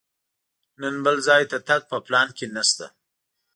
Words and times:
نن 0.81 0.95
بل 1.05 1.15
ځای 1.27 1.43
ته 1.51 1.57
تګ 1.67 1.81
په 1.91 1.97
پلان 2.05 2.27
کې 2.37 2.45
نه 2.55 2.63
شته. 2.69 2.87